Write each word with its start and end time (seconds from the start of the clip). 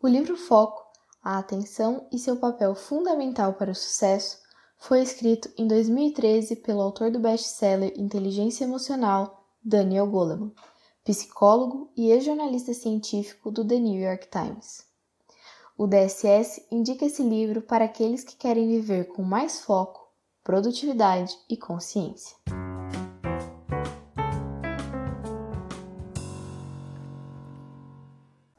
O 0.00 0.06
livro 0.06 0.36
Foco, 0.36 0.80
a 1.20 1.38
atenção 1.38 2.06
e 2.12 2.20
seu 2.20 2.36
papel 2.36 2.72
fundamental 2.76 3.54
para 3.54 3.72
o 3.72 3.74
sucesso 3.74 4.38
foi 4.76 5.02
escrito 5.02 5.50
em 5.58 5.66
2013 5.66 6.54
pelo 6.54 6.82
autor 6.82 7.10
do 7.10 7.18
best-seller 7.18 7.92
Inteligência 7.96 8.62
Emocional, 8.62 9.44
Daniel 9.60 10.06
Goleman, 10.06 10.52
psicólogo 11.02 11.90
e 11.96 12.12
ex-jornalista 12.12 12.72
científico 12.72 13.50
do 13.50 13.66
The 13.66 13.80
New 13.80 14.00
York 14.00 14.28
Times. 14.30 14.86
O 15.76 15.88
DSS 15.88 16.64
indica 16.70 17.04
esse 17.04 17.24
livro 17.24 17.60
para 17.60 17.86
aqueles 17.86 18.22
que 18.22 18.36
querem 18.36 18.68
viver 18.68 19.08
com 19.08 19.24
mais 19.24 19.62
foco, 19.62 20.12
produtividade 20.44 21.36
e 21.50 21.56
consciência. 21.56 22.36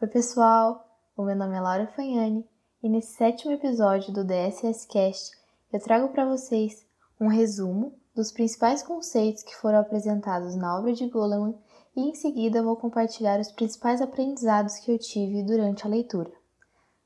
Oi, 0.01 0.07
pessoal! 0.09 0.88
O 1.19 1.25
meu 1.25 1.35
nome 1.35 1.53
é 1.53 1.59
Laura 1.59 1.85
Fagnani 1.87 2.47
e 2.81 2.87
nesse 2.87 3.17
sétimo 3.17 3.51
episódio 3.51 4.13
do 4.13 4.23
DSS 4.23 4.87
Cast 4.87 5.37
eu 5.69 5.77
trago 5.77 6.07
para 6.13 6.25
vocês 6.25 6.87
um 7.19 7.27
resumo 7.27 7.93
dos 8.15 8.31
principais 8.31 8.81
conceitos 8.81 9.43
que 9.43 9.53
foram 9.57 9.79
apresentados 9.79 10.55
na 10.55 10.79
obra 10.79 10.93
de 10.93 11.09
Goleman 11.09 11.59
e 11.93 12.09
em 12.09 12.15
seguida 12.15 12.63
vou 12.63 12.77
compartilhar 12.77 13.37
os 13.37 13.51
principais 13.51 14.01
aprendizados 14.01 14.77
que 14.77 14.93
eu 14.93 14.97
tive 14.97 15.43
durante 15.43 15.85
a 15.85 15.89
leitura. 15.89 16.31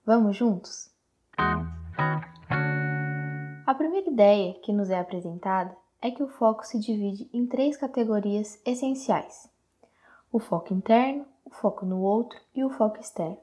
Vamos 0.05 0.37
juntos? 0.37 0.91
A 3.65 3.73
primeira 3.75 4.11
ideia 4.11 4.53
que 4.61 4.71
nos 4.71 4.91
é 4.91 4.99
apresentada 4.99 5.75
é 5.99 6.11
que 6.11 6.21
o 6.21 6.27
foco 6.27 6.63
se 6.67 6.77
divide 6.77 7.27
em 7.33 7.47
três 7.47 7.77
categorias 7.77 8.61
essenciais: 8.63 9.49
o 10.31 10.37
foco 10.37 10.71
interno, 10.71 11.25
o 11.43 11.49
foco 11.49 11.83
no 11.83 11.99
outro 11.99 12.39
e 12.53 12.63
o 12.63 12.69
foco 12.69 12.99
externo. 12.99 13.39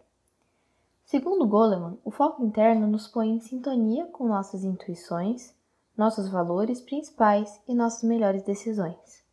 Segundo 1.11 1.45
Goleman, 1.45 1.99
o 2.05 2.13
foco 2.13 2.41
interno 2.45 2.87
nos 2.87 3.09
põe 3.09 3.31
em 3.31 3.41
sintonia 3.41 4.07
com 4.07 4.29
nossas 4.29 4.63
intuições, 4.63 5.53
nossos 5.97 6.29
valores 6.29 6.81
principais 6.81 7.61
e 7.67 7.75
nossas 7.75 8.05
melhores 8.05 8.45
decisões. 8.45 9.25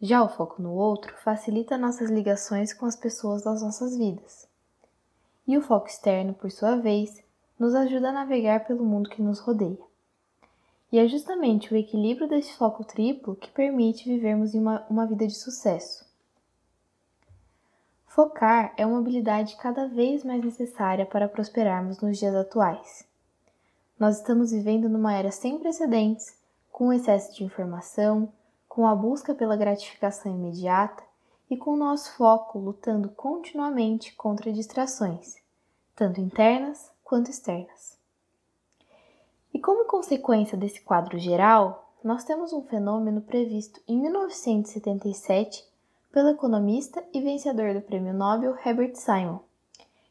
Já 0.00 0.22
o 0.24 0.30
foco 0.30 0.62
no 0.62 0.72
outro 0.72 1.14
facilita 1.22 1.76
nossas 1.76 2.08
ligações 2.08 2.72
com 2.72 2.86
as 2.86 2.96
pessoas 2.96 3.42
das 3.42 3.60
nossas 3.60 3.98
vidas. 3.98 4.48
E 5.46 5.58
o 5.58 5.60
foco 5.60 5.88
externo, 5.88 6.32
por 6.32 6.50
sua 6.50 6.76
vez, 6.76 7.22
nos 7.58 7.74
ajuda 7.74 8.08
a 8.08 8.12
navegar 8.12 8.66
pelo 8.66 8.82
mundo 8.82 9.10
que 9.10 9.20
nos 9.20 9.40
rodeia. 9.40 9.76
E 10.90 10.98
é 10.98 11.06
justamente 11.06 11.70
o 11.70 11.76
equilíbrio 11.76 12.26
desse 12.26 12.56
foco 12.56 12.82
triplo 12.82 13.36
que 13.36 13.50
permite 13.50 14.08
vivermos 14.08 14.54
uma, 14.54 14.86
uma 14.88 15.04
vida 15.04 15.26
de 15.26 15.34
sucesso. 15.34 16.10
Focar 18.14 18.74
é 18.76 18.84
uma 18.84 18.98
habilidade 18.98 19.56
cada 19.56 19.88
vez 19.88 20.22
mais 20.22 20.44
necessária 20.44 21.06
para 21.06 21.26
prosperarmos 21.26 21.98
nos 22.02 22.18
dias 22.18 22.34
atuais. 22.34 23.08
Nós 23.98 24.18
estamos 24.18 24.50
vivendo 24.50 24.86
numa 24.86 25.14
era 25.14 25.30
sem 25.30 25.58
precedentes, 25.58 26.36
com 26.70 26.92
excesso 26.92 27.34
de 27.34 27.42
informação, 27.42 28.30
com 28.68 28.86
a 28.86 28.94
busca 28.94 29.34
pela 29.34 29.56
gratificação 29.56 30.30
imediata 30.30 31.02
e 31.48 31.56
com 31.56 31.70
o 31.70 31.76
nosso 31.76 32.12
foco 32.12 32.58
lutando 32.58 33.08
continuamente 33.08 34.14
contra 34.14 34.52
distrações, 34.52 35.38
tanto 35.96 36.20
internas 36.20 36.90
quanto 37.02 37.30
externas. 37.30 37.96
E 39.54 39.58
como 39.58 39.86
consequência 39.86 40.58
desse 40.58 40.82
quadro 40.82 41.18
geral, 41.18 41.90
nós 42.04 42.24
temos 42.24 42.52
um 42.52 42.62
fenômeno 42.62 43.22
previsto 43.22 43.80
em 43.88 43.98
1977 43.98 45.71
pelo 46.12 46.28
economista 46.28 47.02
e 47.12 47.20
vencedor 47.22 47.72
do 47.72 47.80
Prêmio 47.80 48.12
Nobel 48.12 48.54
Herbert 48.64 48.94
Simon, 48.94 49.40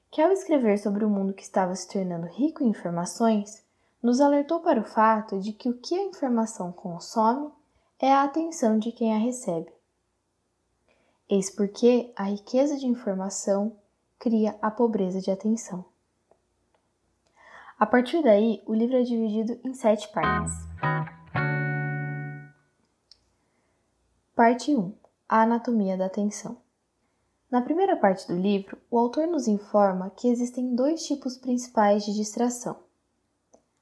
que 0.10 0.20
ao 0.20 0.32
escrever 0.32 0.80
sobre 0.80 1.06
o 1.06 1.10
mundo 1.10 1.34
que 1.34 1.44
estava 1.44 1.76
se 1.76 1.88
tornando 1.88 2.26
rico 2.26 2.64
em 2.64 2.70
informações, 2.70 3.64
nos 4.02 4.20
alertou 4.20 4.60
para 4.62 4.82
o 4.82 4.84
fato 4.84 5.40
de 5.40 5.54
que 5.54 5.70
o 5.70 5.78
que 5.78 5.96
a 5.96 6.04
informação 6.04 6.72
consome 6.72 7.52
é 8.00 8.12
a 8.12 8.24
atenção 8.24 8.80
de 8.80 8.92
quem 8.92 9.14
a 9.14 9.18
recebe. 9.20 9.72
Eis 11.30 11.52
porque 11.52 12.12
a 12.16 12.24
riqueza 12.24 12.78
de 12.78 12.88
informação 12.88 13.78
cria 14.18 14.58
a 14.60 14.72
pobreza 14.72 15.22
de 15.22 15.30
atenção. 15.30 15.86
A 17.80 17.86
partir 17.86 18.24
daí, 18.24 18.62
o 18.66 18.74
livro 18.74 18.98
é 18.98 19.04
dividido 19.04 19.60
em 19.64 19.74
sete 19.74 20.12
partes. 20.12 20.54
Parte 24.36 24.76
1 24.76 25.01
a 25.32 25.44
anatomia 25.44 25.96
da 25.96 26.08
atenção. 26.08 26.58
Na 27.50 27.62
primeira 27.62 27.96
parte 27.96 28.28
do 28.28 28.38
livro, 28.38 28.78
o 28.92 29.00
autor 29.00 29.28
nos 29.28 29.48
informa 29.48 30.10
que 30.10 30.28
existem 30.28 30.76
dois 30.76 31.06
tipos 31.06 31.38
principais 31.38 32.04
de 32.04 32.14
distração: 32.14 32.76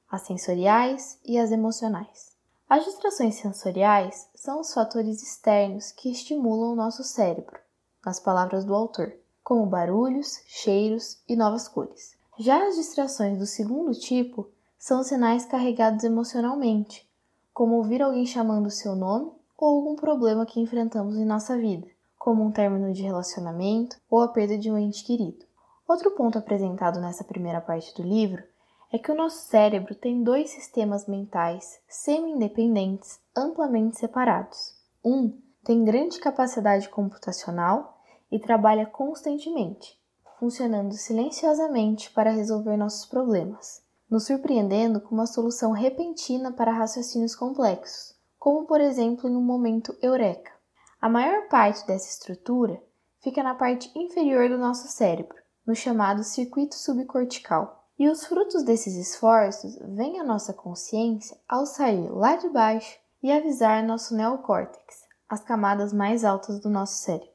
as 0.08 0.22
sensoriais 0.22 1.18
e 1.24 1.36
as 1.36 1.50
emocionais. 1.50 2.36
As 2.68 2.84
distrações 2.84 3.34
sensoriais 3.34 4.30
são 4.32 4.60
os 4.60 4.72
fatores 4.72 5.24
externos 5.24 5.90
que 5.90 6.12
estimulam 6.12 6.72
o 6.72 6.76
nosso 6.76 7.02
cérebro, 7.02 7.58
nas 8.06 8.20
palavras 8.20 8.64
do 8.64 8.72
autor, 8.72 9.12
como 9.42 9.66
barulhos, 9.66 10.40
cheiros 10.46 11.20
e 11.28 11.34
novas 11.34 11.66
cores. 11.66 12.16
Já 12.38 12.64
as 12.68 12.76
distrações 12.76 13.40
do 13.40 13.46
segundo 13.46 13.90
tipo 13.98 14.48
são 14.78 15.02
sinais 15.02 15.44
carregados 15.46 16.04
emocionalmente, 16.04 17.10
como 17.52 17.74
ouvir 17.74 18.02
alguém 18.02 18.24
chamando 18.24 18.70
seu 18.70 18.94
nome 18.94 19.39
ou 19.60 19.76
algum 19.76 19.94
problema 19.94 20.46
que 20.46 20.58
enfrentamos 20.58 21.16
em 21.16 21.24
nossa 21.24 21.56
vida, 21.58 21.86
como 22.18 22.42
um 22.42 22.50
término 22.50 22.92
de 22.94 23.02
relacionamento 23.02 23.98
ou 24.08 24.22
a 24.22 24.28
perda 24.28 24.56
de 24.56 24.70
um 24.70 24.78
ente 24.78 25.04
querido. 25.04 25.44
Outro 25.86 26.10
ponto 26.12 26.38
apresentado 26.38 26.98
nessa 26.98 27.24
primeira 27.24 27.60
parte 27.60 27.94
do 27.94 28.02
livro 28.02 28.42
é 28.90 28.98
que 28.98 29.12
o 29.12 29.14
nosso 29.14 29.48
cérebro 29.48 29.94
tem 29.94 30.22
dois 30.22 30.50
sistemas 30.50 31.06
mentais 31.06 31.78
semi-independentes, 31.86 33.20
amplamente 33.36 33.98
separados. 33.98 34.74
Um 35.04 35.38
tem 35.62 35.84
grande 35.84 36.18
capacidade 36.18 36.88
computacional 36.88 38.00
e 38.32 38.38
trabalha 38.38 38.86
constantemente, 38.86 39.98
funcionando 40.38 40.94
silenciosamente 40.94 42.10
para 42.12 42.30
resolver 42.30 42.76
nossos 42.76 43.04
problemas, 43.04 43.82
nos 44.08 44.24
surpreendendo 44.26 45.00
com 45.00 45.14
uma 45.14 45.26
solução 45.26 45.72
repentina 45.72 46.50
para 46.50 46.72
raciocínios 46.72 47.36
complexos 47.36 48.18
como 48.40 48.66
por 48.66 48.80
exemplo 48.80 49.28
em 49.28 49.36
um 49.36 49.42
momento 49.42 49.94
eureka. 50.00 50.50
A 50.98 51.10
maior 51.10 51.46
parte 51.48 51.86
dessa 51.86 52.08
estrutura 52.08 52.82
fica 53.20 53.42
na 53.42 53.54
parte 53.54 53.92
inferior 53.94 54.48
do 54.48 54.56
nosso 54.56 54.88
cérebro, 54.88 55.36
no 55.66 55.74
chamado 55.74 56.24
circuito 56.24 56.74
subcortical. 56.74 57.86
E 57.98 58.08
os 58.08 58.24
frutos 58.24 58.64
desses 58.64 58.96
esforços 58.96 59.76
vêm 59.94 60.18
à 60.18 60.24
nossa 60.24 60.54
consciência 60.54 61.38
ao 61.46 61.66
sair 61.66 62.08
lá 62.08 62.36
de 62.36 62.48
baixo 62.48 62.98
e 63.22 63.30
avisar 63.30 63.84
nosso 63.84 64.16
neocórtex, 64.16 65.04
as 65.28 65.44
camadas 65.44 65.92
mais 65.92 66.24
altas 66.24 66.60
do 66.60 66.70
nosso 66.70 66.94
cérebro. 67.02 67.28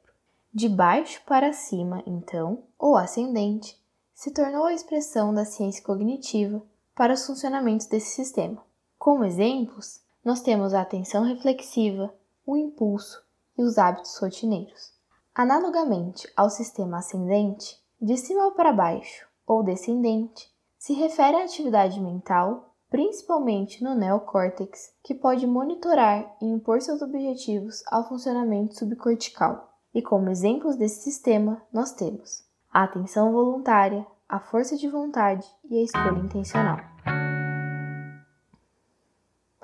De 0.52 0.68
baixo 0.68 1.22
para 1.24 1.52
cima, 1.52 2.02
então, 2.04 2.64
ou 2.76 2.96
ascendente, 2.96 3.80
se 4.12 4.32
tornou 4.32 4.64
a 4.64 4.74
expressão 4.74 5.32
da 5.32 5.44
ciência 5.44 5.84
cognitiva 5.84 6.60
para 6.96 7.14
os 7.14 7.24
funcionamentos 7.24 7.86
desse 7.86 8.16
sistema. 8.16 8.60
Como 8.98 9.24
exemplos, 9.24 10.04
nós 10.26 10.40
temos 10.40 10.74
a 10.74 10.80
atenção 10.80 11.22
reflexiva, 11.22 12.12
o 12.44 12.56
impulso 12.56 13.22
e 13.56 13.62
os 13.62 13.78
hábitos 13.78 14.18
rotineiros. 14.18 14.92
Analogamente 15.32 16.28
ao 16.36 16.50
sistema 16.50 16.98
ascendente, 16.98 17.80
de 18.02 18.16
cima 18.16 18.50
para 18.50 18.72
baixo 18.72 19.24
ou 19.46 19.62
descendente, 19.62 20.52
se 20.76 20.94
refere 20.94 21.36
à 21.36 21.44
atividade 21.44 22.00
mental, 22.00 22.74
principalmente 22.90 23.84
no 23.84 23.94
neocórtex, 23.94 24.92
que 25.04 25.14
pode 25.14 25.46
monitorar 25.46 26.36
e 26.42 26.46
impor 26.46 26.82
seus 26.82 27.00
objetivos 27.02 27.84
ao 27.86 28.08
funcionamento 28.08 28.76
subcortical. 28.76 29.78
E 29.94 30.02
como 30.02 30.28
exemplos 30.28 30.74
desse 30.74 31.02
sistema, 31.02 31.62
nós 31.72 31.92
temos 31.92 32.44
a 32.72 32.82
atenção 32.82 33.30
voluntária, 33.30 34.04
a 34.28 34.40
força 34.40 34.76
de 34.76 34.88
vontade 34.88 35.46
e 35.70 35.78
a 35.78 35.82
escolha 35.84 36.18
intencional. 36.18 36.95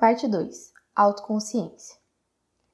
Parte 0.03 0.27
2 0.27 0.73
Autoconsciência 0.93 1.95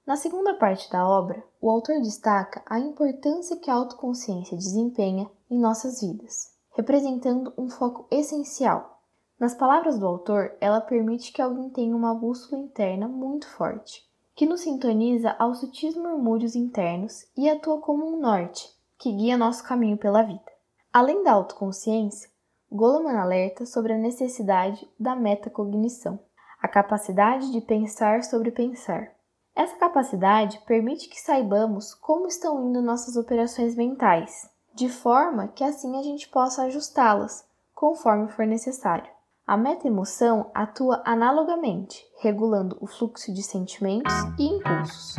Na 0.03 0.15
segunda 0.15 0.55
parte 0.55 0.89
da 0.91 1.07
obra, 1.07 1.43
o 1.61 1.69
autor 1.69 2.01
destaca 2.01 2.63
a 2.65 2.79
importância 2.79 3.55
que 3.55 3.69
a 3.69 3.75
autoconsciência 3.75 4.57
desempenha 4.57 5.29
em 5.47 5.59
nossas 5.59 6.01
vidas, 6.01 6.55
representando 6.75 7.53
um 7.55 7.69
foco 7.69 8.07
essencial. 8.09 9.03
Nas 9.39 9.53
palavras 9.53 9.99
do 9.99 10.07
autor, 10.07 10.57
ela 10.59 10.81
permite 10.81 11.31
que 11.31 11.39
alguém 11.39 11.69
tenha 11.69 11.95
uma 11.95 12.15
bússola 12.15 12.59
interna 12.59 13.07
muito 13.07 13.47
forte, 13.47 14.03
que 14.33 14.47
nos 14.47 14.61
sintoniza 14.61 15.35
aos 15.37 15.59
sutis 15.59 15.95
murmúrios 15.95 16.55
internos 16.55 17.27
e 17.37 17.47
atua 17.47 17.79
como 17.79 18.07
um 18.07 18.19
norte, 18.19 18.75
que 18.97 19.11
guia 19.11 19.37
nosso 19.37 19.63
caminho 19.63 19.97
pela 19.97 20.23
vida. 20.23 20.51
Além 20.91 21.23
da 21.23 21.33
autoconsciência, 21.33 22.27
Goleman 22.71 23.19
alerta 23.19 23.67
sobre 23.67 23.93
a 23.93 23.99
necessidade 23.99 24.89
da 24.99 25.15
metacognição 25.15 26.19
a 26.61 26.67
capacidade 26.67 27.51
de 27.51 27.61
pensar 27.61 28.23
sobre 28.23 28.51
pensar. 28.51 29.11
Essa 29.55 29.77
capacidade 29.77 30.59
permite 30.65 31.09
que 31.09 31.19
saibamos 31.19 31.93
como 31.93 32.27
estão 32.27 32.67
indo 32.67 32.81
nossas 32.81 33.15
operações 33.15 33.75
mentais, 33.75 34.49
de 34.73 34.89
forma 34.89 35.47
que 35.47 35.63
assim 35.63 35.97
a 35.97 36.03
gente 36.03 36.27
possa 36.29 36.63
ajustá-las 36.63 37.47
conforme 37.73 38.29
for 38.29 38.45
necessário. 38.45 39.09
A 39.47 39.57
meta-emoção 39.57 40.51
atua 40.53 41.01
analogamente, 41.05 42.05
regulando 42.19 42.77
o 42.79 42.87
fluxo 42.87 43.33
de 43.33 43.41
sentimentos 43.41 44.13
e 44.37 44.43
impulsos. 44.43 45.15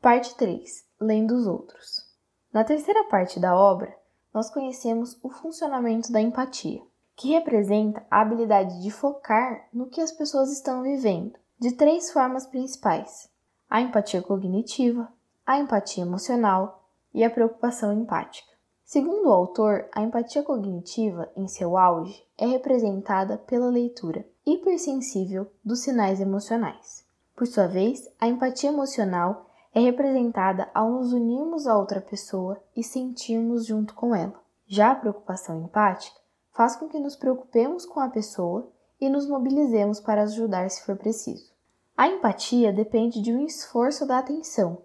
Parte 0.00 0.34
3 0.34 0.84
Lendo 1.00 1.34
os 1.34 1.46
outros. 1.46 2.12
Na 2.52 2.62
terceira 2.62 3.04
parte 3.04 3.40
da 3.40 3.56
obra, 3.56 3.96
nós 4.32 4.50
conhecemos 4.50 5.18
o 5.22 5.30
funcionamento 5.30 6.12
da 6.12 6.20
empatia, 6.20 6.82
que 7.16 7.32
representa 7.32 8.04
a 8.10 8.20
habilidade 8.20 8.82
de 8.82 8.90
focar 8.90 9.68
no 9.72 9.86
que 9.86 10.00
as 10.00 10.12
pessoas 10.12 10.50
estão 10.50 10.82
vivendo, 10.82 11.34
de 11.58 11.72
três 11.72 12.10
formas 12.10 12.46
principais: 12.46 13.30
a 13.68 13.80
empatia 13.80 14.22
cognitiva, 14.22 15.08
a 15.46 15.58
empatia 15.58 16.04
emocional 16.04 16.84
e 17.14 17.22
a 17.22 17.30
preocupação 17.30 17.92
empática. 17.92 18.52
Segundo 18.84 19.28
o 19.28 19.32
autor, 19.32 19.88
a 19.92 20.02
empatia 20.02 20.42
cognitiva, 20.42 21.30
em 21.36 21.48
seu 21.48 21.78
auge, 21.78 22.22
é 22.36 22.46
representada 22.46 23.38
pela 23.38 23.70
leitura 23.70 24.26
hipersensível 24.44 25.50
dos 25.64 25.80
sinais 25.80 26.20
emocionais. 26.20 27.06
Por 27.34 27.46
sua 27.46 27.66
vez, 27.66 28.06
a 28.20 28.28
empatia 28.28 28.70
emocional 28.70 29.46
é 29.74 29.80
representada 29.80 30.68
ao 30.74 30.90
nos 30.90 31.12
unirmos 31.12 31.66
a 31.66 31.76
outra 31.76 32.00
pessoa 32.00 32.62
e 32.76 32.82
sentirmos 32.84 33.64
junto 33.64 33.94
com 33.94 34.14
ela. 34.14 34.38
Já 34.66 34.90
a 34.90 34.94
preocupação 34.94 35.64
empática 35.64 36.21
faz 36.52 36.76
com 36.76 36.88
que 36.88 36.98
nos 36.98 37.16
preocupemos 37.16 37.84
com 37.86 38.00
a 38.00 38.08
pessoa 38.08 38.70
e 39.00 39.08
nos 39.08 39.28
mobilizemos 39.28 40.00
para 40.00 40.22
ajudar 40.22 40.70
se 40.70 40.84
for 40.84 40.96
preciso. 40.96 41.52
A 41.96 42.08
empatia 42.08 42.72
depende 42.72 43.20
de 43.20 43.32
um 43.32 43.44
esforço 43.44 44.06
da 44.06 44.18
atenção, 44.18 44.78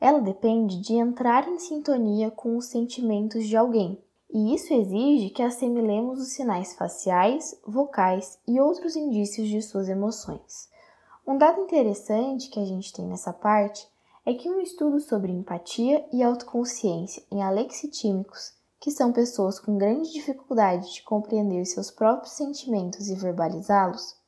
ela 0.00 0.20
depende 0.20 0.80
de 0.80 0.94
entrar 0.94 1.46
em 1.46 1.58
sintonia 1.58 2.30
com 2.30 2.56
os 2.56 2.66
sentimentos 2.66 3.46
de 3.46 3.56
alguém, 3.56 4.02
e 4.32 4.54
isso 4.54 4.72
exige 4.72 5.28
que 5.28 5.42
assimilemos 5.42 6.18
os 6.20 6.32
sinais 6.32 6.74
faciais, 6.74 7.60
vocais 7.66 8.38
e 8.48 8.58
outros 8.58 8.96
indícios 8.96 9.48
de 9.48 9.60
suas 9.60 9.88
emoções. 9.88 10.70
Um 11.26 11.36
dado 11.36 11.60
interessante 11.60 12.48
que 12.48 12.58
a 12.58 12.64
gente 12.64 12.92
tem 12.92 13.06
nessa 13.06 13.32
parte 13.32 13.86
é 14.24 14.32
que 14.32 14.48
um 14.48 14.60
estudo 14.60 15.00
sobre 15.00 15.32
empatia 15.32 16.06
e 16.12 16.22
autoconsciência 16.22 17.22
em 17.30 17.42
alexitímicos, 17.42 18.54
que 18.80 18.90
são 18.90 19.12
pessoas 19.12 19.60
com 19.60 19.76
grande 19.76 20.10
dificuldade 20.10 20.94
de 20.94 21.02
compreender 21.02 21.64
seus 21.66 21.90
próprios 21.90 22.32
sentimentos 22.32 23.08
e 23.08 23.14
verbalizá-los, 23.14 24.18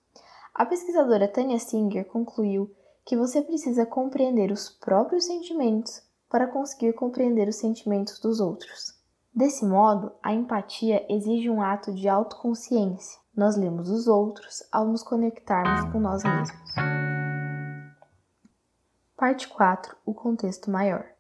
a 0.54 0.66
pesquisadora 0.66 1.26
Tanya 1.26 1.58
Singer 1.58 2.04
concluiu 2.04 2.70
que 3.06 3.16
você 3.16 3.40
precisa 3.40 3.86
compreender 3.86 4.52
os 4.52 4.68
próprios 4.68 5.24
sentimentos 5.24 6.02
para 6.28 6.46
conseguir 6.46 6.92
compreender 6.92 7.48
os 7.48 7.56
sentimentos 7.56 8.20
dos 8.20 8.38
outros. 8.38 8.94
Desse 9.34 9.64
modo, 9.64 10.12
a 10.22 10.34
empatia 10.34 11.06
exige 11.08 11.48
um 11.48 11.62
ato 11.62 11.92
de 11.94 12.06
autoconsciência. 12.06 13.18
Nós 13.34 13.56
lemos 13.56 13.88
os 13.88 14.06
outros 14.06 14.62
ao 14.70 14.86
nos 14.86 15.02
conectarmos 15.02 15.90
com 15.90 15.98
nós 15.98 16.22
mesmos. 16.22 16.74
Parte 19.16 19.48
4 19.48 19.96
O 20.04 20.12
contexto 20.12 20.70
maior. 20.70 21.11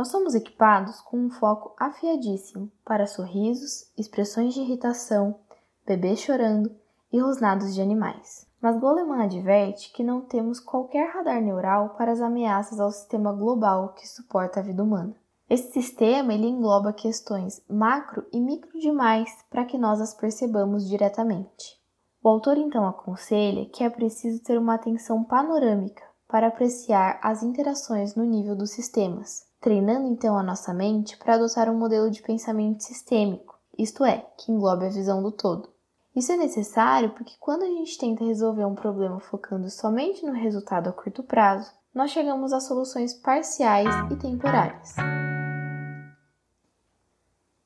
Nós 0.00 0.08
somos 0.08 0.34
equipados 0.34 0.98
com 1.02 1.18
um 1.18 1.28
foco 1.28 1.74
afiadíssimo 1.78 2.72
para 2.86 3.06
sorrisos, 3.06 3.92
expressões 3.98 4.54
de 4.54 4.62
irritação, 4.62 5.38
bebês 5.86 6.20
chorando 6.20 6.74
e 7.12 7.20
rosnados 7.20 7.74
de 7.74 7.82
animais. 7.82 8.48
Mas 8.62 8.80
Goleman 8.80 9.22
adverte 9.22 9.92
que 9.92 10.02
não 10.02 10.22
temos 10.22 10.58
qualquer 10.58 11.12
radar 11.12 11.42
neural 11.42 11.96
para 11.98 12.12
as 12.12 12.22
ameaças 12.22 12.80
ao 12.80 12.90
sistema 12.90 13.30
global 13.30 13.92
que 13.92 14.08
suporta 14.08 14.60
a 14.60 14.62
vida 14.62 14.82
humana. 14.82 15.14
Esse 15.50 15.70
sistema 15.70 16.32
ele 16.32 16.46
engloba 16.46 16.94
questões 16.94 17.62
macro 17.68 18.24
e 18.32 18.40
micro 18.40 18.80
demais 18.80 19.28
para 19.50 19.66
que 19.66 19.76
nós 19.76 20.00
as 20.00 20.14
percebamos 20.14 20.88
diretamente. 20.88 21.78
O 22.24 22.28
autor 22.30 22.56
então 22.56 22.86
aconselha 22.88 23.68
que 23.68 23.84
é 23.84 23.90
preciso 23.90 24.42
ter 24.42 24.58
uma 24.58 24.76
atenção 24.76 25.22
panorâmica 25.22 26.02
para 26.26 26.46
apreciar 26.46 27.20
as 27.22 27.42
interações 27.42 28.14
no 28.14 28.24
nível 28.24 28.56
dos 28.56 28.70
sistemas, 28.70 29.49
treinando 29.60 30.08
então 30.08 30.38
a 30.38 30.42
nossa 30.42 30.72
mente 30.72 31.16
para 31.18 31.34
adotar 31.34 31.68
um 31.68 31.78
modelo 31.78 32.10
de 32.10 32.22
pensamento 32.22 32.82
sistêmico, 32.82 33.58
isto 33.78 34.04
é, 34.04 34.26
que 34.38 34.50
englobe 34.50 34.86
a 34.86 34.90
visão 34.90 35.22
do 35.22 35.30
todo. 35.30 35.68
Isso 36.16 36.32
é 36.32 36.36
necessário 36.36 37.10
porque 37.10 37.34
quando 37.38 37.62
a 37.62 37.68
gente 37.68 37.96
tenta 37.96 38.24
resolver 38.24 38.64
um 38.64 38.74
problema 38.74 39.20
focando 39.20 39.70
somente 39.70 40.24
no 40.24 40.32
resultado 40.32 40.88
a 40.88 40.92
curto 40.92 41.22
prazo, 41.22 41.70
nós 41.94 42.10
chegamos 42.10 42.52
a 42.52 42.60
soluções 42.60 43.14
parciais 43.14 43.88
e 44.10 44.16
temporárias. 44.16 44.94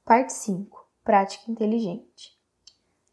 Parte 0.05 0.33
5 0.33 0.85
Prática 1.03 1.51
Inteligente 1.51 2.35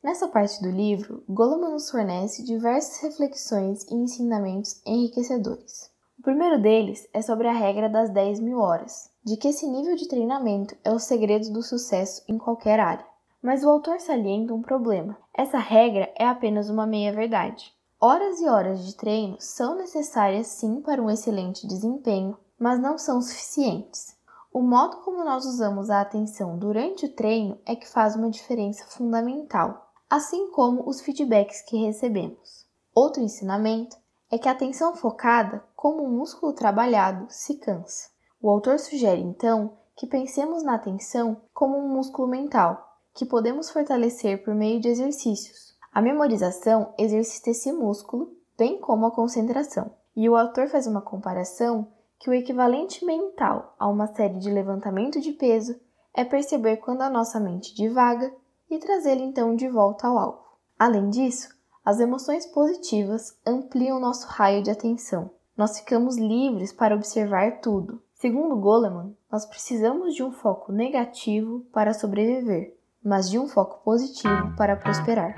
Nessa 0.04 0.28
parte 0.28 0.62
do 0.62 0.72
livro, 0.72 1.24
Goleman 1.30 1.72
nos 1.72 1.92
fornece 1.92 2.44
diversas 2.44 3.02
reflexões 3.02 3.84
e 3.84 3.94
ensinamentos 3.94 4.82
enriquecedores. 4.86 5.91
O 6.22 6.24
primeiro 6.24 6.62
deles 6.62 7.10
é 7.16 7.20
sobre 7.20 7.48
a 7.48 7.52
regra 7.52 7.90
das 7.90 8.12
10 8.12 8.42
mil 8.42 8.60
horas, 8.60 9.10
de 9.24 9.36
que 9.38 9.48
esse 9.48 9.68
nível 9.68 9.96
de 9.96 10.08
treinamento 10.08 10.78
é 10.84 10.92
o 10.92 11.00
segredo 11.00 11.52
do 11.52 11.64
sucesso 11.64 12.22
em 12.28 12.38
qualquer 12.38 12.80
área. 12.80 13.04
Mas 13.42 13.64
o 13.64 13.70
autor 13.72 14.00
salienta 14.00 14.54
um 14.54 14.62
problema. 14.62 15.18
Essa 15.34 15.58
regra 15.58 16.14
é 16.16 16.24
apenas 16.24 16.70
uma 16.70 16.86
meia-verdade. 16.86 17.74
Horas 18.00 18.40
e 18.40 18.48
horas 18.48 18.86
de 18.86 18.96
treino 18.96 19.36
são 19.40 19.76
necessárias 19.76 20.46
sim 20.46 20.80
para 20.80 21.02
um 21.02 21.10
excelente 21.10 21.66
desempenho, 21.66 22.38
mas 22.60 22.80
não 22.80 23.00
são 23.00 23.20
suficientes. 23.20 24.16
O 24.54 24.62
modo 24.62 24.98
como 24.98 25.26
nós 25.26 25.44
usamos 25.44 25.90
a 25.90 26.02
atenção 26.02 26.56
durante 26.56 27.08
o 27.08 27.16
treino 27.16 27.58
é 27.66 27.76
que 27.76 27.90
faz 27.90 28.16
uma 28.16 28.30
diferença 28.30 28.86
fundamental, 28.86 29.92
assim 30.08 30.52
como 30.52 30.88
os 30.88 31.02
feedbacks 31.02 31.64
que 31.64 31.84
recebemos. 31.84 32.68
Outro 32.94 33.24
ensinamento 33.24 33.98
é 34.32 34.38
que 34.38 34.48
a 34.48 34.54
atenção 34.54 34.96
focada, 34.96 35.62
como 35.76 36.04
um 36.04 36.10
músculo 36.10 36.54
trabalhado, 36.54 37.28
se 37.30 37.56
cansa. 37.56 38.10
O 38.42 38.50
autor 38.50 38.80
sugere 38.80 39.22
então 39.22 39.78
que 39.96 40.08
pensemos 40.08 40.64
na 40.64 40.76
atenção 40.76 41.42
como 41.54 41.78
um 41.78 41.90
músculo 41.90 42.28
mental, 42.28 42.98
que 43.14 43.26
podemos 43.26 43.70
fortalecer 43.70 44.44
por 44.44 44.56
meio 44.56 44.80
de 44.80 44.88
exercícios. 44.88 45.76
A 45.94 46.02
memorização 46.02 46.94
exercita 46.98 47.50
esse 47.50 47.74
músculo, 47.74 48.34
bem 48.58 48.80
como 48.80 49.06
a 49.06 49.12
concentração. 49.12 49.92
E 50.16 50.30
o 50.30 50.38
autor 50.38 50.70
faz 50.70 50.88
uma 50.88 51.02
comparação 51.02 51.92
que 52.18 52.30
o 52.30 52.34
equivalente 52.34 53.04
mental 53.04 53.76
a 53.78 53.90
uma 53.90 54.08
série 54.08 54.40
de 54.40 54.50
levantamento 54.50 55.20
de 55.20 55.34
peso 55.34 55.78
é 56.14 56.24
perceber 56.24 56.78
quando 56.78 57.02
a 57.02 57.10
nossa 57.10 57.40
mente 57.40 57.76
divaga 57.76 58.34
e 58.70 58.80
trazê-la 58.80 59.22
então 59.22 59.56
de 59.56 59.68
volta 59.68 60.08
ao 60.08 60.18
alvo. 60.18 60.44
Além 60.80 61.10
disso, 61.10 61.50
as 61.84 62.00
emoções 62.00 62.46
positivas 62.46 63.38
ampliam 63.46 64.00
nosso 64.00 64.28
raio 64.28 64.64
de 64.64 64.72
atenção. 64.72 65.32
Nós 65.58 65.80
ficamos 65.80 66.18
livres 66.18 66.72
para 66.72 66.96
observar 66.96 67.60
tudo. 67.60 68.02
Segundo 68.14 68.56
Goleman, 68.56 69.16
nós 69.32 69.46
precisamos 69.46 70.14
de 70.14 70.24
um 70.24 70.32
foco 70.32 70.72
negativo 70.72 71.66
para 71.72 71.94
sobreviver 71.94 72.80
mas 73.04 73.30
de 73.30 73.40
um 73.40 73.48
foco 73.48 73.82
positivo 73.84 74.56
para 74.56 74.76
prosperar. 74.76 75.36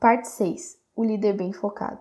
Parte 0.00 0.28
6 0.28 0.78
O 0.96 1.04
líder 1.04 1.34
bem 1.34 1.52
focado. 1.52 2.00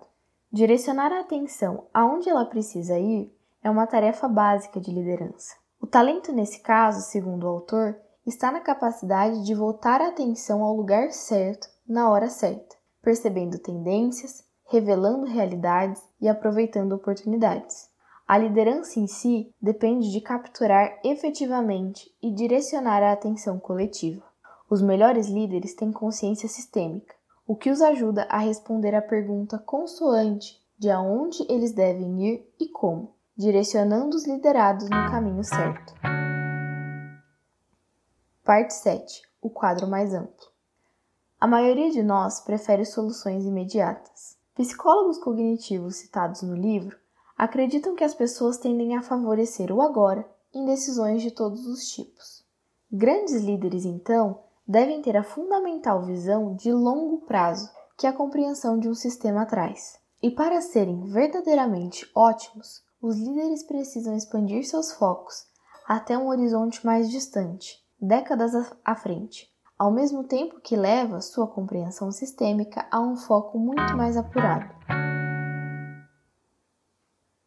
Direcionar 0.52 1.14
a 1.14 1.22
atenção 1.22 1.86
aonde 1.94 2.30
ela 2.30 2.46
precisa 2.46 2.98
ir 2.98 3.34
é 3.64 3.70
uma 3.70 3.88
tarefa 3.88 4.28
básica 4.28 4.80
de 4.82 4.92
liderança. 4.92 5.56
O 5.80 5.86
talento, 5.86 6.34
nesse 6.34 6.62
caso, 6.62 7.02
segundo 7.02 7.44
o 7.44 7.50
autor, 7.50 7.96
está 8.26 8.52
na 8.52 8.60
capacidade 8.60 9.46
de 9.46 9.54
voltar 9.54 10.02
a 10.02 10.10
atenção 10.10 10.64
ao 10.64 10.76
lugar 10.76 11.12
certo, 11.12 11.70
na 11.92 12.10
hora 12.10 12.30
certa, 12.30 12.78
percebendo 13.02 13.60
tendências, 13.60 14.46
revelando 14.70 15.26
realidades 15.26 16.02
e 16.22 16.30
aproveitando 16.30 16.94
oportunidades. 16.94 17.90
A 18.26 18.38
liderança 18.38 18.98
em 18.98 19.08
si 19.08 19.54
depende 19.62 20.10
de 20.10 20.22
capturar 20.22 21.02
efetivamente 21.04 22.10
e 22.24 22.32
direcionar 22.32 23.04
a 23.04 23.12
atenção 23.12 23.60
coletiva. 23.60 24.24
Os 24.70 24.82
melhores 24.82 25.28
líderes 25.28 25.74
têm 25.74 25.92
consciência 25.92 26.48
sistêmica, 26.48 27.14
o 27.46 27.58
que 27.58 27.70
os 27.70 27.82
ajuda 27.82 28.26
a 28.30 28.38
responder 28.38 28.96
à 28.96 29.02
pergunta 29.02 29.60
consoante 29.60 30.62
de 30.80 30.90
aonde 30.90 31.46
eles 31.50 31.74
devem 31.74 32.26
ir 32.26 32.50
e 32.58 32.70
como, 32.70 33.14
direcionando 33.36 34.16
os 34.16 34.26
liderados 34.26 34.86
no 34.86 35.12
caminho 35.12 35.44
certo. 35.44 35.94
Parte 38.46 38.74
7 38.76 39.24
O 39.42 39.50
quadro 39.50 39.88
mais 39.88 40.14
amplo. 40.14 40.51
A 41.42 41.48
maioria 41.48 41.90
de 41.90 42.04
nós 42.04 42.40
prefere 42.40 42.86
soluções 42.86 43.46
imediatas. 43.46 44.38
Psicólogos 44.54 45.18
cognitivos 45.18 45.96
citados 45.96 46.44
no 46.44 46.56
livro 46.56 46.96
acreditam 47.36 47.96
que 47.96 48.04
as 48.04 48.14
pessoas 48.14 48.60
tendem 48.60 48.96
a 48.96 49.02
favorecer 49.02 49.72
o 49.72 49.82
agora 49.82 50.24
em 50.54 50.66
decisões 50.66 51.20
de 51.24 51.32
todos 51.32 51.66
os 51.66 51.90
tipos. 51.90 52.46
Grandes 52.92 53.42
líderes, 53.42 53.86
então, 53.86 54.38
devem 54.68 55.02
ter 55.02 55.18
a 55.18 55.24
fundamental 55.24 56.04
visão 56.04 56.54
de 56.54 56.72
longo 56.72 57.22
prazo 57.22 57.72
que 57.98 58.06
a 58.06 58.14
compreensão 58.14 58.78
de 58.78 58.88
um 58.88 58.94
sistema 58.94 59.44
traz. 59.44 60.00
E 60.22 60.30
para 60.30 60.62
serem 60.62 61.06
verdadeiramente 61.06 62.08
ótimos, 62.14 62.84
os 63.02 63.18
líderes 63.18 63.64
precisam 63.64 64.16
expandir 64.16 64.64
seus 64.64 64.92
focos 64.92 65.48
até 65.88 66.16
um 66.16 66.28
horizonte 66.28 66.86
mais 66.86 67.10
distante, 67.10 67.84
décadas 68.00 68.54
à 68.86 68.96
frente, 68.96 69.51
ao 69.82 69.90
mesmo 69.90 70.24
tempo 70.24 70.62
que 70.62 70.76
leva 70.76 71.22
sua 71.22 71.48
compreensão 71.48 72.12
sistêmica 72.12 72.86
a 72.92 73.00
um 73.00 73.16
foco 73.16 73.58
muito 73.58 73.98
mais 73.98 74.16
apurado. 74.16 74.70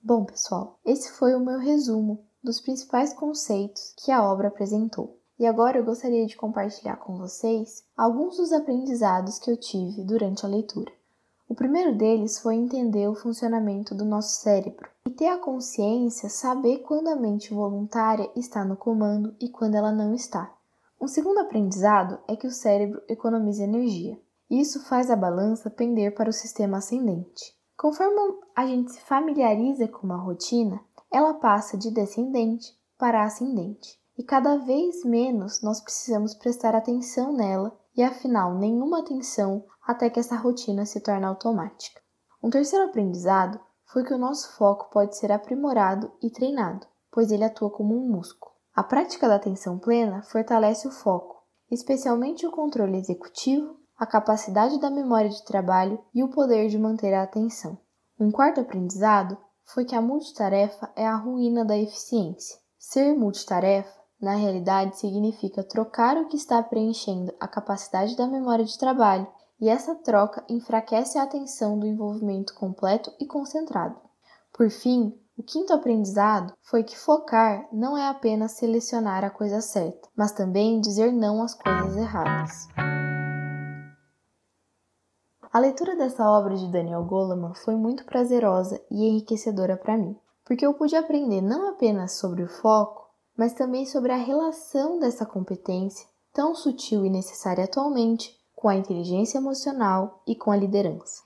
Bom, 0.03 0.25
pessoal, 0.25 0.81
esse 0.85 1.13
foi 1.13 1.33
o 1.37 1.39
meu 1.39 1.61
resumo 1.61 2.25
dos 2.43 2.61
principais 2.61 3.15
conceitos 3.15 3.95
que 3.99 4.11
a 4.11 4.25
obra 4.25 4.49
apresentou. 4.49 5.17
E 5.39 5.47
agora 5.47 5.79
eu 5.79 5.85
gostaria 5.85 6.27
de 6.27 6.37
compartilhar 6.37 6.97
com 6.97 7.17
vocês 7.17 7.85
alguns 7.97 8.37
dos 8.37 8.53
aprendizados 8.53 9.39
que 9.39 9.49
eu 9.49 9.57
tive 9.57 10.03
durante 10.03 10.45
a 10.45 10.49
leitura. 10.49 10.91
O 11.49 11.55
primeiro 11.55 11.97
deles 11.97 12.41
foi 12.41 12.57
entender 12.57 13.07
o 13.07 13.15
funcionamento 13.15 13.95
do 13.95 14.05
nosso 14.05 14.41
cérebro 14.41 14.89
e 15.07 15.11
ter 15.11 15.29
a 15.29 15.39
consciência, 15.39 16.29
saber 16.29 16.79
quando 16.79 17.07
a 17.07 17.15
mente 17.15 17.55
voluntária 17.55 18.29
está 18.35 18.65
no 18.65 18.77
comando 18.77 19.37
e 19.41 19.49
quando 19.49 19.77
ela 19.77 19.93
não 19.93 20.13
está. 20.13 20.53
Um 21.05 21.07
segundo 21.07 21.37
aprendizado 21.37 22.19
é 22.27 22.35
que 22.35 22.47
o 22.47 22.51
cérebro 22.51 23.03
economiza 23.07 23.63
energia. 23.63 24.19
Isso 24.49 24.83
faz 24.85 25.11
a 25.11 25.17
balança 25.17 25.69
pender 25.69 26.15
para 26.15 26.31
o 26.31 26.33
sistema 26.33 26.79
ascendente. 26.79 27.55
Conforme 27.77 28.19
a 28.57 28.67
gente 28.67 28.91
se 28.91 29.03
familiariza 29.03 29.87
com 29.87 30.07
uma 30.07 30.17
rotina, 30.17 30.81
ela 31.13 31.35
passa 31.35 31.77
de 31.77 31.91
descendente 31.91 32.75
para 32.97 33.23
ascendente. 33.23 34.01
E 34.17 34.25
cada 34.25 34.57
vez 34.57 35.05
menos 35.05 35.61
nós 35.61 35.79
precisamos 35.79 36.33
prestar 36.33 36.75
atenção 36.75 37.35
nela 37.35 37.79
e 37.95 38.03
afinal 38.03 38.55
nenhuma 38.55 39.01
atenção 39.01 39.63
até 39.87 40.09
que 40.09 40.19
essa 40.19 40.37
rotina 40.37 40.87
se 40.87 41.01
torne 41.01 41.27
automática. 41.27 42.01
Um 42.43 42.49
terceiro 42.49 42.87
aprendizado 42.87 43.61
foi 43.85 44.05
que 44.05 44.15
o 44.15 44.19
nosso 44.19 44.57
foco 44.57 44.89
pode 44.91 45.19
ser 45.19 45.31
aprimorado 45.31 46.11
e 46.23 46.31
treinado, 46.31 46.87
pois 47.13 47.31
ele 47.31 47.45
atua 47.45 47.69
como 47.69 47.95
um 47.95 48.09
músculo. 48.11 48.54
A 48.75 48.83
prática 48.83 49.29
da 49.29 49.37
atenção 49.37 49.79
plena 49.79 50.23
fortalece 50.23 50.89
o 50.89 50.91
foco, 50.91 51.41
especialmente 51.71 52.45
o 52.45 52.51
controle 52.51 52.97
executivo, 52.97 53.77
a 53.97 54.05
capacidade 54.05 54.81
da 54.81 54.91
memória 54.91 55.31
de 55.31 55.45
trabalho 55.45 56.03
e 56.13 56.25
o 56.25 56.29
poder 56.29 56.69
de 56.69 56.77
manter 56.77 57.15
a 57.15 57.23
atenção. 57.23 57.79
Um 58.19 58.33
quarto 58.33 58.61
aprendizado 58.61 59.39
foi 59.65 59.85
que 59.85 59.95
a 59.95 60.03
multitarefa 60.03 60.91
é 60.97 61.07
a 61.07 61.15
ruína 61.15 61.65
da 61.65 61.79
eficiência. 61.79 62.59
Ser 62.77 63.17
multitarefa, 63.17 63.95
na 64.21 64.35
realidade, 64.35 64.99
significa 64.99 65.63
trocar 65.63 66.17
o 66.17 66.27
que 66.27 66.37
está 66.37 66.61
preenchendo 66.61 67.33
a 67.39 67.47
capacidade 67.47 68.17
da 68.17 68.27
memória 68.27 68.65
de 68.65 68.77
trabalho 68.77 69.27
e 69.61 69.69
essa 69.69 69.95
troca 69.95 70.45
enfraquece 70.49 71.17
a 71.17 71.23
atenção 71.23 71.79
do 71.79 71.87
envolvimento 71.87 72.53
completo 72.55 73.13
e 73.21 73.27
concentrado. 73.27 74.01
Por 74.53 74.69
fim, 74.69 75.17
o 75.37 75.43
quinto 75.43 75.73
aprendizado 75.73 76.53
foi 76.63 76.85
que 76.85 76.97
focar 76.97 77.67
não 77.73 77.99
é 77.99 78.09
apenas 78.09 78.53
selecionar 78.53 79.25
a 79.25 79.31
coisa 79.31 79.61
certa, 79.61 80.09
mas 80.17 80.33
também 80.33 80.81
dizer 80.81 81.13
não 81.13 81.43
às 81.43 81.55
coisas 81.55 81.97
erradas. 81.97 82.69
A 85.53 85.59
leitura 85.59 85.97
dessa 85.97 86.29
obra 86.29 86.57
de 86.57 86.71
Daniel 86.71 87.05
Goleman 87.05 87.55
foi 87.55 87.75
muito 87.75 88.05
prazerosa 88.05 88.81
e 88.91 89.05
enriquecedora 89.05 89.77
para 89.77 89.97
mim, 89.97 90.17
porque 90.45 90.65
eu 90.65 90.75
pude 90.75 90.95
aprender 90.97 91.41
não 91.41 91.69
apenas 91.69 92.13
sobre 92.13 92.43
o 92.43 92.49
foco, 92.49 93.09
mas 93.37 93.53
também 93.55 93.87
sobre 93.87 94.13
a 94.13 94.17
relação 94.17 94.99
dessa 94.99 95.27
competência, 95.27 96.07
tão 96.33 96.55
sutil 96.55 97.05
e 97.05 97.11
necessária 97.11 97.65
atualmente, 97.65 98.37
com 98.55 98.69
a 98.69 98.75
inteligência 98.75 99.39
emocional 99.39 100.23
e 100.27 100.35
com 100.35 100.51
a 100.51 100.57
liderança. 100.57 101.23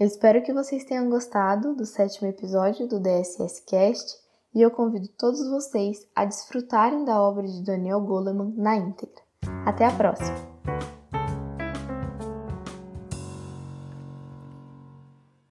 Eu 0.00 0.06
espero 0.06 0.42
que 0.42 0.50
vocês 0.50 0.82
tenham 0.82 1.10
gostado 1.10 1.74
do 1.74 1.84
sétimo 1.84 2.26
episódio 2.26 2.88
do 2.88 2.98
DSS 2.98 3.62
Cast 3.66 4.16
e 4.54 4.62
eu 4.62 4.70
convido 4.70 5.08
todos 5.08 5.46
vocês 5.50 6.08
a 6.16 6.24
desfrutarem 6.24 7.04
da 7.04 7.20
obra 7.20 7.46
de 7.46 7.62
Daniel 7.62 8.00
Goleman 8.00 8.54
na 8.56 8.76
íntegra. 8.76 9.20
Até 9.66 9.84
a 9.84 9.94
próxima! 9.94 10.99